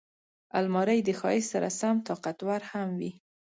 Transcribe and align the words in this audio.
الماري 0.59 0.99
د 1.03 1.09
ښایست 1.19 1.49
سره 1.53 1.67
سم 1.79 1.95
طاقتور 2.09 2.59
هم 2.71 2.87
وي 2.99 3.11